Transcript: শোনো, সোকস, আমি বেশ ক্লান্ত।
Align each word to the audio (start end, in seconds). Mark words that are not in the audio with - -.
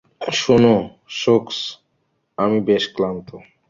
শোনো, 0.33 0.75
সোকস, 1.07 1.57
আমি 2.37 2.57
বেশ 2.61 2.83
ক্লান্ত। 2.95 3.29